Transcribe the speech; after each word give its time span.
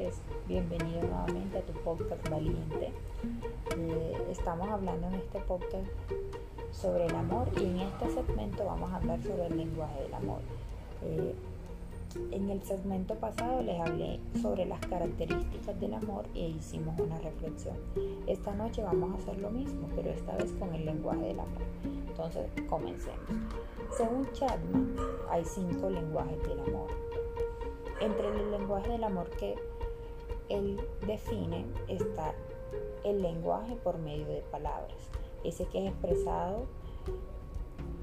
noches, 0.00 0.20
bienvenido 0.48 1.02
nuevamente 1.02 1.58
a 1.58 1.62
tu 1.62 1.72
podcast 1.80 2.28
Valiente. 2.28 2.92
Eh, 3.76 4.26
estamos 4.30 4.68
hablando 4.68 5.08
en 5.08 5.14
este 5.14 5.40
podcast 5.40 5.88
sobre 6.72 7.06
el 7.06 7.14
amor 7.14 7.48
y 7.60 7.64
en 7.64 7.80
este 7.80 8.10
segmento 8.10 8.64
vamos 8.64 8.90
a 8.92 8.96
hablar 8.96 9.22
sobre 9.22 9.46
el 9.46 9.56
lenguaje 9.56 10.02
del 10.02 10.14
amor. 10.14 10.40
Eh, 11.02 11.34
en 12.32 12.50
el 12.50 12.62
segmento 12.62 13.14
pasado 13.16 13.62
les 13.62 13.80
hablé 13.80 14.20
sobre 14.40 14.64
las 14.64 14.80
características 14.80 15.78
del 15.80 15.94
amor 15.94 16.24
e 16.34 16.48
hicimos 16.48 16.98
una 16.98 17.18
reflexión. 17.18 17.76
Esta 18.26 18.54
noche 18.54 18.82
vamos 18.82 19.12
a 19.12 19.22
hacer 19.22 19.38
lo 19.38 19.50
mismo, 19.50 19.88
pero 19.94 20.10
esta 20.10 20.36
vez 20.36 20.52
con 20.58 20.74
el 20.74 20.86
lenguaje 20.86 21.22
del 21.22 21.40
amor. 21.40 21.62
Entonces, 22.08 22.48
comencemos. 22.68 23.20
Según 23.96 24.30
Chapman, 24.32 24.96
hay 25.30 25.44
cinco 25.44 25.90
lenguajes 25.90 26.42
del 26.42 26.60
amor. 26.60 26.88
Entre 28.00 28.28
el 28.28 28.50
lenguaje 28.50 28.92
del 28.92 29.04
amor 29.04 29.28
que 29.30 29.56
él 30.50 30.80
define 31.06 31.64
está 31.88 32.34
el 33.04 33.22
lenguaje 33.22 33.76
por 33.76 33.98
medio 33.98 34.26
de 34.26 34.42
palabras, 34.50 35.10
ese 35.44 35.64
que 35.66 35.86
es 35.86 35.92
expresado 35.92 36.66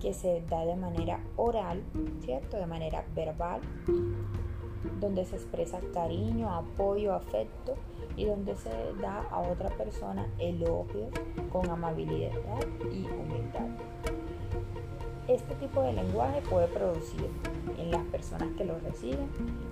que 0.01 0.13
se 0.13 0.41
da 0.49 0.65
de 0.65 0.75
manera 0.75 1.19
oral, 1.35 1.83
¿cierto? 2.23 2.57
De 2.57 2.65
manera 2.65 3.03
verbal, 3.15 3.61
donde 4.99 5.25
se 5.25 5.35
expresa 5.35 5.79
cariño, 5.93 6.49
apoyo, 6.53 7.13
afecto 7.13 7.75
y 8.15 8.25
donde 8.25 8.55
se 8.55 8.69
da 9.01 9.23
a 9.29 9.39
otra 9.39 9.69
persona 9.69 10.27
elogios 10.39 11.09
con 11.51 11.69
amabilidad 11.69 12.31
y 12.91 13.05
humildad. 13.05 13.67
Este 15.27 15.55
tipo 15.55 15.81
de 15.81 15.93
lenguaje 15.93 16.41
puede 16.49 16.67
producir 16.67 17.29
en 17.87 17.91
las 17.91 18.05
personas 18.05 18.49
que 18.57 18.65
lo 18.65 18.77
reciben 18.79 19.29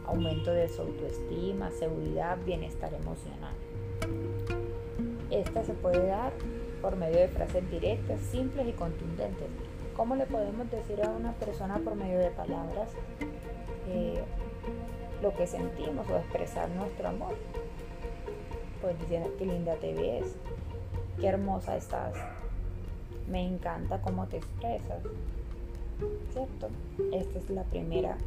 aumento 0.07 0.51
de 0.51 0.69
su 0.69 0.81
autoestima, 0.81 1.71
seguridad, 1.71 2.37
bienestar 2.45 2.93
emocional. 2.93 3.53
Esta 5.29 5.63
se 5.63 5.73
puede 5.73 6.07
dar 6.07 6.33
por 6.81 6.95
medio 6.95 7.19
de 7.19 7.27
frases 7.27 7.69
directas, 7.69 8.19
simples 8.21 8.67
y 8.67 8.71
contundentes, 8.73 9.49
¿Cómo 9.95 10.15
le 10.17 10.25
podemos 10.25 10.69
decir 10.69 11.01
a 11.05 11.09
una 11.09 11.31
persona 11.31 11.77
por 11.77 11.95
medio 11.95 12.19
de 12.19 12.29
palabras 12.29 12.89
eh, 13.87 14.21
lo 15.21 15.33
que 15.33 15.47
sentimos 15.47 16.09
o 16.09 16.17
expresar 16.17 16.69
nuestro 16.71 17.07
amor? 17.07 17.33
Pues 18.81 18.99
diciendo 18.99 19.31
qué 19.37 19.45
linda 19.45 19.75
te 19.75 19.93
ves, 19.93 20.35
qué 21.17 21.27
hermosa 21.27 21.77
estás, 21.77 22.13
me 23.29 23.47
encanta 23.47 24.01
cómo 24.01 24.27
te 24.27 24.35
expresas, 24.35 25.01
¿cierto? 26.31 26.67
Esta 27.11 27.39
es 27.39 27.49
la 27.49 27.63
primera, 27.63 28.17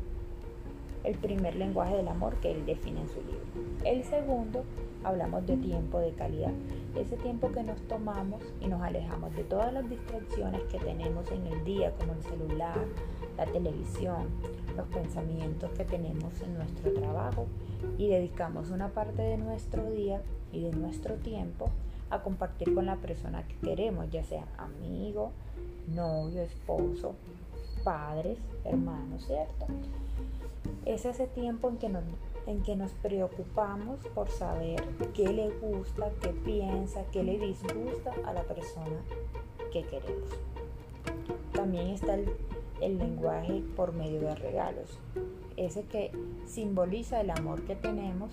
el 1.04 1.16
primer 1.16 1.56
lenguaje 1.56 1.96
del 1.96 2.08
amor 2.08 2.36
que 2.36 2.52
él 2.52 2.66
define 2.66 3.00
en 3.00 3.08
su 3.08 3.20
libro. 3.20 3.84
El 3.84 4.04
segundo, 4.04 4.64
hablamos 5.04 5.46
de 5.46 5.56
tiempo 5.56 5.98
de 5.98 6.12
calidad 6.12 6.52
ese 7.00 7.16
tiempo 7.16 7.50
que 7.52 7.62
nos 7.62 7.80
tomamos 7.82 8.42
y 8.60 8.66
nos 8.66 8.82
alejamos 8.82 9.34
de 9.34 9.44
todas 9.44 9.72
las 9.72 9.88
distracciones 9.88 10.62
que 10.64 10.78
tenemos 10.78 11.30
en 11.30 11.46
el 11.46 11.64
día, 11.64 11.92
como 11.92 12.12
el 12.14 12.22
celular, 12.22 12.78
la 13.36 13.44
televisión, 13.46 14.28
los 14.76 14.86
pensamientos 14.88 15.70
que 15.72 15.84
tenemos 15.84 16.40
en 16.42 16.54
nuestro 16.54 16.92
trabajo 16.92 17.46
y 17.96 18.08
dedicamos 18.08 18.70
una 18.70 18.88
parte 18.88 19.22
de 19.22 19.36
nuestro 19.36 19.90
día 19.90 20.22
y 20.52 20.62
de 20.62 20.72
nuestro 20.72 21.14
tiempo 21.16 21.70
a 22.10 22.22
compartir 22.22 22.74
con 22.74 22.86
la 22.86 22.96
persona 22.96 23.46
que 23.46 23.54
queremos, 23.56 24.10
ya 24.10 24.24
sea 24.24 24.46
amigo, 24.56 25.30
novio, 25.94 26.42
esposo, 26.42 27.14
padres, 27.88 28.38
hermanos, 28.64 29.24
¿cierto? 29.24 29.64
Es 30.84 31.06
ese 31.06 31.26
tiempo 31.26 31.70
en 31.70 31.78
que 31.78 31.88
nos 31.88 32.04
en 32.46 32.62
que 32.62 32.76
nos 32.76 32.92
preocupamos 32.92 33.98
por 34.14 34.28
saber 34.28 34.82
qué 35.14 35.28
le 35.28 35.48
gusta, 35.50 36.10
qué 36.20 36.28
piensa, 36.28 37.02
qué 37.12 37.22
le 37.22 37.38
disgusta 37.38 38.12
a 38.26 38.34
la 38.34 38.42
persona 38.42 39.00
que 39.72 39.84
queremos. 39.84 40.28
También 41.54 41.88
está 41.88 42.14
el, 42.14 42.98
lenguaje 42.98 43.62
por 43.74 43.94
medio 43.94 44.20
de 44.20 44.34
regalos, 44.34 44.98
ese 45.56 45.84
que 45.84 46.12
simboliza 46.46 47.22
el 47.22 47.30
amor 47.30 47.62
que 47.62 47.74
tenemos 47.74 48.30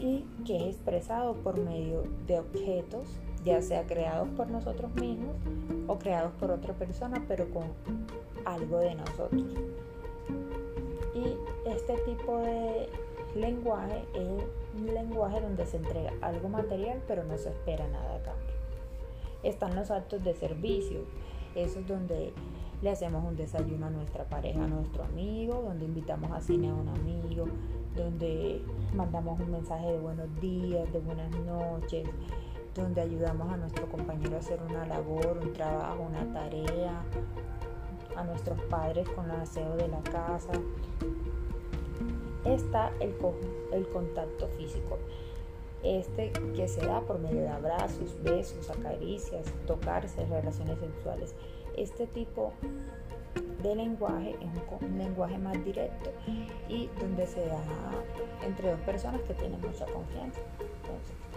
y 0.00 0.24
que 0.46 0.56
es 0.56 0.76
expresado 0.76 1.34
por 1.34 1.58
medio 1.58 2.04
de 2.26 2.38
objetos, 2.38 3.08
ya 3.48 3.62
sea 3.62 3.86
creados 3.86 4.28
por 4.36 4.48
nosotros 4.48 4.94
mismos 4.94 5.36
o 5.86 5.98
creados 5.98 6.32
por 6.38 6.50
otra 6.50 6.74
persona, 6.74 7.24
pero 7.26 7.50
con 7.50 7.64
algo 8.44 8.78
de 8.78 8.94
nosotros. 8.94 9.44
Y 11.14 11.68
este 11.68 11.94
tipo 12.04 12.38
de 12.38 12.88
lenguaje 13.34 14.04
es 14.14 14.44
un 14.78 14.94
lenguaje 14.94 15.40
donde 15.40 15.66
se 15.66 15.78
entrega 15.78 16.12
algo 16.20 16.48
material 16.48 17.02
pero 17.06 17.24
no 17.24 17.36
se 17.38 17.48
espera 17.48 17.86
nada 17.88 18.16
a 18.16 18.22
cambio. 18.22 18.54
Están 19.42 19.74
los 19.74 19.90
actos 19.90 20.22
de 20.24 20.34
servicio, 20.34 21.00
eso 21.54 21.80
es 21.80 21.88
donde 21.88 22.32
le 22.82 22.90
hacemos 22.90 23.24
un 23.24 23.36
desayuno 23.36 23.86
a 23.86 23.90
nuestra 23.90 24.24
pareja, 24.24 24.64
a 24.64 24.68
nuestro 24.68 25.04
amigo, 25.04 25.62
donde 25.62 25.86
invitamos 25.86 26.30
a 26.32 26.40
cine 26.40 26.68
a 26.68 26.74
un 26.74 26.88
amigo, 26.88 27.46
donde 27.96 28.62
mandamos 28.94 29.40
un 29.40 29.50
mensaje 29.50 29.90
de 29.90 29.98
buenos 29.98 30.28
días, 30.40 30.92
de 30.92 31.00
buenas 31.00 31.30
noches, 31.40 32.08
donde 32.78 33.00
ayudamos 33.00 33.52
a 33.52 33.56
nuestro 33.56 33.86
compañero 33.88 34.36
a 34.36 34.38
hacer 34.38 34.60
una 34.62 34.86
labor, 34.86 35.38
un 35.42 35.52
trabajo, 35.52 36.02
una 36.02 36.32
tarea, 36.32 37.02
a 38.18 38.24
nuestros 38.24 38.60
padres 38.62 39.08
con 39.10 39.30
el 39.30 39.40
aseo 39.40 39.76
de 39.76 39.88
la 39.88 40.00
casa. 40.00 40.52
Está 42.44 42.90
el, 43.00 43.16
contacto 43.92 44.48
físico, 44.56 44.98
este 45.82 46.32
que 46.54 46.66
se 46.66 46.84
da 46.86 47.00
por 47.00 47.18
medio 47.18 47.40
de 47.40 47.48
abrazos, 47.48 48.16
besos, 48.22 48.70
acaricias, 48.70 49.46
tocarse, 49.66 50.24
relaciones 50.26 50.78
sexuales. 50.78 51.34
Este 51.76 52.06
tipo 52.06 52.52
de 53.62 53.74
lenguaje 53.76 54.36
es 54.40 54.48
un, 54.80 54.98
lenguaje 54.98 55.38
más 55.38 55.62
directo 55.64 56.10
y 56.68 56.88
donde 57.00 57.26
se 57.26 57.44
da 57.46 57.60
entre 58.44 58.70
dos 58.70 58.80
personas 58.80 59.20
que 59.22 59.34
tienen 59.34 59.60
mucha 59.60 59.84
confianza. 59.86 60.40
Entonces, 60.82 61.27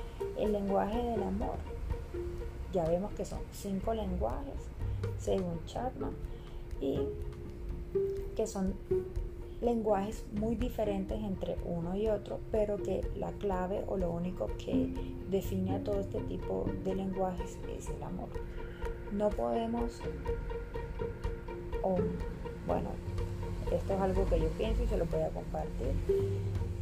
el 0.41 0.53
lenguaje 0.53 1.01
del 1.01 1.23
amor, 1.23 1.57
ya 2.73 2.83
vemos 2.85 3.11
que 3.13 3.25
son 3.25 3.39
cinco 3.51 3.93
lenguajes 3.93 4.69
según 5.17 5.63
Chapman 5.65 6.13
y 6.79 6.99
que 8.35 8.47
son 8.47 8.73
lenguajes 9.61 10.25
muy 10.33 10.55
diferentes 10.55 11.21
entre 11.21 11.55
uno 11.65 11.95
y 11.95 12.07
otro, 12.07 12.39
pero 12.51 12.77
que 12.77 13.07
la 13.15 13.31
clave 13.33 13.83
o 13.87 13.97
lo 13.97 14.11
único 14.11 14.47
que 14.57 14.91
define 15.29 15.75
a 15.75 15.83
todo 15.83 15.99
este 15.99 16.19
tipo 16.21 16.65
de 16.83 16.95
lenguajes 16.95 17.57
es 17.77 17.89
el 17.89 18.01
amor. 18.01 18.29
No 19.11 19.29
podemos, 19.29 20.01
bueno, 22.65 22.89
esto 23.71 23.93
es 23.93 23.99
algo 23.99 24.25
que 24.25 24.39
yo 24.39 24.47
pienso 24.57 24.83
y 24.83 24.87
se 24.87 24.97
lo 24.97 25.05
voy 25.05 25.21
a 25.21 25.29
compartir. 25.29 25.93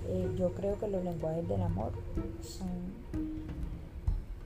Eh, 0.07 0.31
yo 0.37 0.51
creo 0.53 0.79
que 0.79 0.87
los 0.87 1.03
lenguajes 1.03 1.47
del 1.47 1.61
amor 1.61 1.91
son 2.41 2.69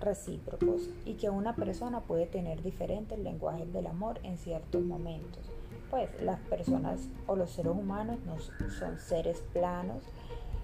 recíprocos 0.03 0.89
y 1.05 1.13
que 1.13 1.29
una 1.29 1.55
persona 1.55 2.01
puede 2.01 2.25
tener 2.25 2.61
diferentes 2.61 3.17
lenguajes 3.19 3.71
del 3.73 3.87
amor 3.87 4.19
en 4.23 4.37
ciertos 4.37 4.83
momentos. 4.83 5.49
Pues 5.89 6.09
las 6.21 6.39
personas 6.41 7.09
o 7.27 7.35
los 7.35 7.51
seres 7.51 7.71
humanos 7.71 8.19
no 8.25 8.39
son 8.69 8.99
seres 8.99 9.43
planos, 9.53 10.03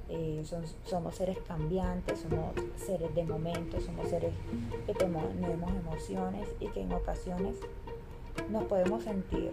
eh, 0.10 0.44
somos 0.86 1.16
seres 1.16 1.38
cambiantes, 1.48 2.20
somos 2.20 2.54
seres 2.76 3.14
de 3.14 3.24
momentos, 3.24 3.84
somos 3.84 4.10
seres 4.10 4.34
que 4.88 4.94
tenemos 4.94 5.72
emociones 5.76 6.48
y 6.60 6.68
que 6.70 6.82
en 6.82 6.92
ocasiones 6.92 7.58
nos 8.50 8.64
podemos 8.64 9.04
sentir 9.04 9.52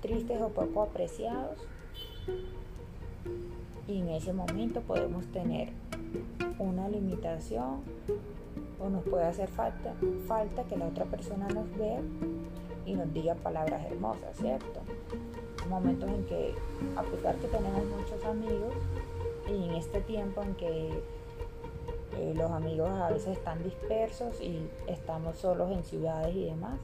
tristes 0.00 0.40
o 0.40 0.48
poco 0.50 0.82
apreciados 0.82 1.58
y 3.88 3.98
en 3.98 4.08
ese 4.10 4.32
momento 4.32 4.80
podemos 4.82 5.26
tener 5.26 5.70
una 6.58 6.88
limitación 6.88 7.80
o 8.80 8.88
nos 8.88 9.04
puede 9.04 9.24
hacer 9.24 9.48
falta, 9.48 9.94
falta 10.26 10.64
que 10.64 10.76
la 10.76 10.86
otra 10.86 11.04
persona 11.04 11.48
nos 11.48 11.70
vea 11.76 12.00
y 12.86 12.94
nos 12.94 13.12
diga 13.12 13.34
palabras 13.34 13.84
hermosas, 13.86 14.36
¿cierto? 14.36 14.80
Momentos 15.68 16.08
en 16.10 16.24
que, 16.24 16.54
a 16.96 17.02
pesar 17.02 17.36
que 17.36 17.48
tenemos 17.48 17.84
muchos 17.84 18.24
amigos, 18.24 18.74
y 19.48 19.68
en 19.68 19.74
este 19.74 20.00
tiempo 20.00 20.42
en 20.42 20.54
que 20.54 21.02
eh, 22.16 22.34
los 22.34 22.50
amigos 22.50 22.88
a 22.88 23.10
veces 23.10 23.36
están 23.36 23.62
dispersos 23.62 24.40
y 24.40 24.68
estamos 24.86 25.38
solos 25.38 25.70
en 25.70 25.84
ciudades 25.84 26.34
y 26.34 26.46
demás, 26.46 26.78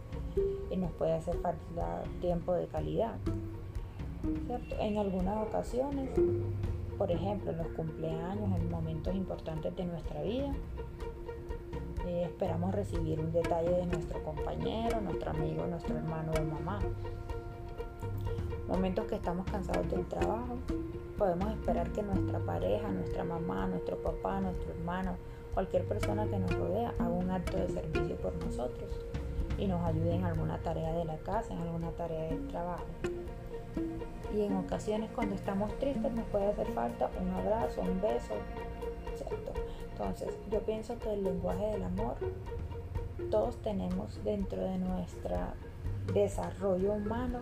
y 0.70 0.76
nos 0.76 0.90
puede 0.92 1.14
hacer 1.14 1.36
falta 1.38 2.02
tiempo 2.20 2.52
de 2.52 2.66
calidad. 2.66 3.16
¿cierto? 4.46 4.76
En 4.78 4.98
algunas 4.98 5.46
ocasiones, 5.46 6.10
por 6.98 7.10
ejemplo, 7.10 7.52
en 7.52 7.58
los 7.58 7.68
cumpleaños, 7.68 8.60
en 8.60 8.70
momentos 8.70 9.14
importantes 9.14 9.74
de 9.76 9.84
nuestra 9.84 10.22
vida, 10.22 10.52
esperamos 12.10 12.74
recibir 12.74 13.20
un 13.20 13.32
detalle 13.32 13.70
de 13.70 13.86
nuestro 13.86 14.22
compañero, 14.22 15.00
nuestro 15.00 15.30
amigo, 15.30 15.66
nuestro 15.66 15.96
hermano 15.96 16.32
o 16.38 16.42
mamá. 16.44 16.78
Momentos 18.68 19.06
que 19.06 19.14
estamos 19.14 19.46
cansados 19.50 19.88
del 19.90 20.06
trabajo, 20.06 20.56
podemos 21.16 21.52
esperar 21.52 21.90
que 21.92 22.02
nuestra 22.02 22.38
pareja, 22.40 22.88
nuestra 22.88 23.24
mamá, 23.24 23.66
nuestro 23.66 23.96
papá, 24.02 24.40
nuestro 24.40 24.72
hermano, 24.72 25.16
cualquier 25.54 25.84
persona 25.84 26.26
que 26.26 26.38
nos 26.38 26.54
rodea 26.54 26.94
haga 26.98 27.08
un 27.08 27.30
acto 27.30 27.56
de 27.56 27.68
servicio 27.68 28.16
por 28.16 28.34
nosotros 28.44 28.90
y 29.58 29.66
nos 29.66 29.82
ayude 29.84 30.14
en 30.14 30.24
alguna 30.24 30.58
tarea 30.58 30.92
de 30.92 31.04
la 31.04 31.16
casa, 31.18 31.54
en 31.54 31.60
alguna 31.60 31.90
tarea 31.92 32.28
del 32.30 32.46
trabajo. 32.48 32.84
Y 34.34 34.42
en 34.42 34.56
ocasiones 34.56 35.10
cuando 35.14 35.34
estamos 35.34 35.72
tristes 35.78 36.12
nos 36.12 36.26
puede 36.26 36.48
hacer 36.48 36.66
falta 36.72 37.10
un 37.20 37.30
abrazo, 37.30 37.80
un 37.80 38.00
beso, 38.00 38.34
Entonces 39.90 40.28
yo 40.50 40.60
pienso 40.60 40.98
que 40.98 41.12
el 41.12 41.24
lenguaje 41.24 41.66
del 41.66 41.84
amor 41.84 42.16
todos 43.30 43.56
tenemos 43.62 44.22
dentro 44.24 44.62
de 44.62 44.78
nuestro 44.78 45.36
desarrollo 46.12 46.92
humano 46.92 47.40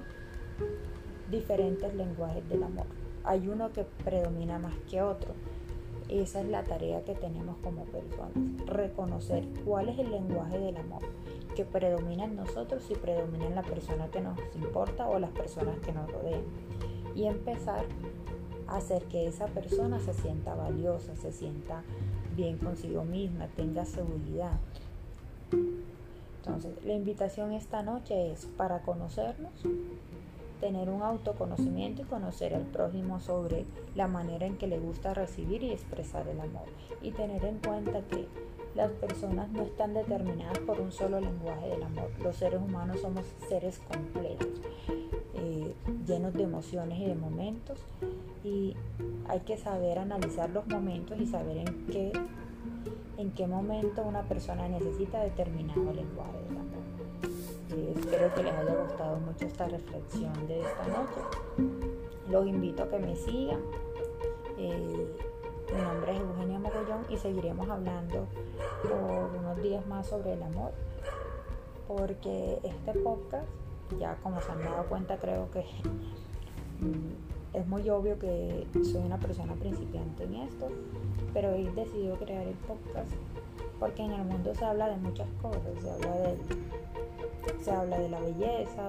diferentes 1.31 1.94
lenguajes 1.94 2.49
del 2.49 2.62
amor. 2.62 2.87
Hay 3.25 3.49
uno 3.49 3.73
que 3.73 3.85
predomina 4.05 4.59
más 4.59 4.75
que 4.91 5.03
otro. 5.03 5.35
Esa 6.09 6.41
es 6.43 6.49
la 6.49 6.62
tarea 6.62 7.03
que 7.03 7.15
tenemos 7.15 7.56
como 7.59 7.85
personas, 7.87 8.32
reconocer 8.67 9.49
cuál 9.65 9.88
es 9.88 9.99
el 9.99 10.11
lenguaje 10.11 10.59
del 10.59 10.76
amor 10.76 11.00
que 11.55 11.65
predomina 11.65 12.25
en 12.25 12.37
nosotros 12.37 12.85
y 12.91 12.94
predomina 12.94 13.47
en 13.47 13.55
la 13.55 13.62
persona 13.62 14.09
que 14.09 14.21
nos 14.21 14.38
importa 14.55 15.09
o 15.09 15.19
las 15.19 15.31
personas 15.31 15.79
que 15.79 15.93
nos 15.93 16.11
rodean. 16.12 16.43
Y 17.15 17.26
empezar 17.26 17.87
hacer 18.76 19.05
que 19.05 19.26
esa 19.26 19.47
persona 19.47 20.00
se 20.00 20.15
sienta 20.15 20.55
valiosa, 20.55 21.17
se 21.17 21.32
sienta 21.32 21.82
bien 22.37 22.59
consigo 22.59 23.05
misma, 23.05 23.49
tenga 23.49 23.85
seguridad. 23.85 24.59
Entonces, 26.38 26.73
la 26.85 26.93
invitación 26.93 27.53
esta 27.53 27.82
noche 27.82 28.32
es 28.32 28.47
para 28.56 28.82
conocernos, 28.82 29.53
tener 30.61 30.88
un 30.88 31.03
autoconocimiento 31.03 32.03
y 32.03 32.05
conocer 32.05 32.55
al 32.55 32.65
prójimo 32.65 33.21
sobre 33.21 33.65
la 33.94 34.09
manera 34.09 34.47
en 34.47 34.56
que 34.56 34.67
le 34.67 34.79
gusta 34.79 35.15
recibir 35.15 35.62
y 35.62 35.73
expresar 35.73 36.29
el 36.29 36.41
amor. 36.41 36.67
Y 37.03 37.12
tener 37.12 37.44
en 37.44 37.59
cuenta 37.59 38.00
que 38.03 38.26
las 38.75 38.91
personas 38.93 39.50
no 39.50 39.62
están 39.62 39.94
determinadas 39.94 40.59
por 40.61 40.81
un 40.81 40.93
solo 40.93 41.21
lenguaje 41.21 41.69
del 41.69 41.82
amor. 41.82 42.11
Los 42.23 42.37
seres 42.37 42.61
humanos 42.61 43.00
somos 43.00 43.25
seres 43.49 43.81
completos, 43.88 44.49
eh, 45.35 45.75
llenos 46.06 46.35
de 46.35 46.43
emociones 46.43 46.99
y 46.99 47.06
de 47.06 47.15
momentos. 47.15 47.79
Y 48.44 48.76
hay 49.26 49.41
que 49.41 49.56
saber 49.56 49.99
analizar 49.99 50.50
los 50.50 50.67
momentos 50.67 51.19
y 51.19 51.26
saber 51.26 51.56
en 51.56 51.87
qué, 51.87 52.12
en 53.17 53.32
qué 53.32 53.46
momento 53.46 54.02
una 54.02 54.23
persona 54.23 54.69
necesita 54.69 55.20
determinado 55.20 55.93
lenguaje 55.93 56.38
del 56.49 56.58
amor. 56.58 57.99
Espero 57.99 58.35
que 58.35 58.43
les 58.43 58.52
haya 58.52 58.75
gustado 58.75 59.19
mucho 59.20 59.46
esta 59.46 59.67
reflexión 59.67 60.32
de 60.46 60.61
esta 60.61 60.87
noche. 60.88 61.20
Los 62.29 62.46
invito 62.46 62.82
a 62.82 62.91
que 62.91 62.99
me 62.99 63.17
sigan. 63.17 63.61
Eh, 64.58 65.06
mi 65.75 65.81
nombre 65.81 66.12
es 66.12 66.20
Eugenia 66.20 66.58
Mogollón 66.58 67.06
y 67.08 67.17
seguiremos 67.17 67.69
hablando 67.69 68.26
por 68.82 69.40
unos 69.40 69.62
días 69.62 69.87
más 69.87 70.06
sobre 70.06 70.35
el 70.35 70.43
amor. 70.43 70.73
Porque 71.88 72.61
este 72.62 72.93
podcast, 73.00 73.49
ya 73.99 74.17
como 74.23 74.40
se 74.43 74.52
han 74.52 74.62
dado 74.62 74.85
cuenta, 74.85 75.17
creo 75.17 75.50
que 75.50 75.61
mm, 76.81 77.24
es 77.54 77.66
muy 77.66 77.88
obvio 77.88 78.18
que 78.18 78.66
soy 78.82 79.02
una 79.02 79.18
persona 79.18 79.54
principiante 79.54 80.24
en 80.24 80.34
esto, 80.34 80.68
pero 81.32 81.52
he 81.52 81.70
decidido 81.72 82.16
crear 82.16 82.46
el 82.46 82.54
podcast 82.54 83.12
porque 83.78 84.02
en 84.02 84.12
el 84.12 84.24
mundo 84.24 84.54
se 84.54 84.64
habla 84.64 84.88
de 84.88 84.96
muchas 84.96 85.28
cosas, 85.42 85.62
se 85.80 85.90
habla 85.90 86.16
de, 86.16 86.36
se 87.60 87.70
habla 87.70 87.98
de 87.98 88.08
la 88.08 88.20
belleza, 88.20 88.88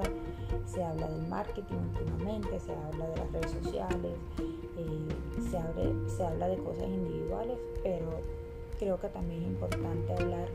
se 0.65 0.83
habla 0.83 1.07
del 1.07 1.27
marketing 1.27 1.75
últimamente, 1.75 2.59
se 2.59 2.71
habla 2.71 3.07
de 3.07 3.17
las 3.17 3.31
redes 3.31 3.51
sociales, 3.51 4.13
eh, 4.39 5.41
se, 5.49 5.57
abre, 5.57 6.09
se 6.09 6.25
habla 6.25 6.47
de 6.47 6.57
cosas 6.57 6.87
individuales, 6.87 7.57
pero 7.83 8.21
creo 8.79 8.99
que 8.99 9.09
también 9.09 9.41
es 9.41 9.47
importante 9.49 10.13
hablar 10.13 10.47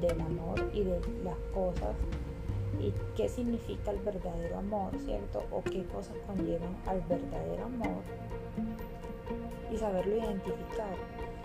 del 0.00 0.20
amor 0.20 0.70
y 0.72 0.82
de 0.82 1.00
las 1.24 1.38
cosas 1.54 1.94
y 2.80 2.92
qué 3.16 3.28
significa 3.28 3.90
el 3.90 3.98
verdadero 3.98 4.58
amor, 4.58 4.92
¿cierto? 5.04 5.42
O 5.50 5.62
qué 5.62 5.84
cosas 5.84 6.16
conllevan 6.26 6.76
al 6.86 7.00
verdadero 7.02 7.64
amor 7.64 8.02
y 9.72 9.76
saberlo 9.76 10.16
identificar 10.16 10.96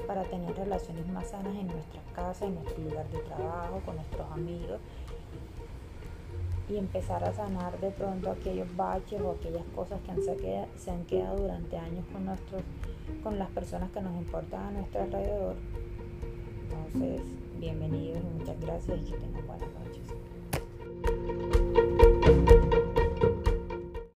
para 0.07 0.23
tener 0.23 0.55
relaciones 0.55 1.07
más 1.07 1.29
sanas 1.29 1.55
en 1.55 1.67
nuestra 1.67 2.01
casa, 2.13 2.45
en 2.45 2.55
nuestro 2.55 2.83
lugar 2.83 3.07
de 3.09 3.19
trabajo, 3.19 3.81
con 3.85 3.95
nuestros 3.95 4.31
amigos 4.31 4.79
y 6.69 6.77
empezar 6.77 7.23
a 7.23 7.33
sanar 7.33 7.79
de 7.79 7.91
pronto 7.91 8.31
aquellos 8.31 8.73
baches 8.75 9.21
o 9.21 9.31
aquellas 9.31 9.65
cosas 9.75 9.99
que 10.01 10.65
se, 10.77 10.91
han 10.91 11.03
quedado 11.05 11.37
durante 11.37 11.77
años 11.77 12.05
con, 12.11 12.25
nuestros, 12.25 12.61
con 13.21 13.37
las 13.37 13.49
personas 13.49 13.91
que 13.91 14.01
nos 14.01 14.15
importan 14.15 14.67
a 14.67 14.71
nuestro 14.71 15.01
alrededor. 15.01 15.55
Entonces, 16.63 17.21
bienvenidos 17.59 18.23
muchas 18.23 18.59
gracias 18.61 18.97
y 19.01 19.11
que 19.11 19.17
tengan 19.17 19.45
buenas 19.45 19.69
noches. 19.73 20.32
you 21.27 21.72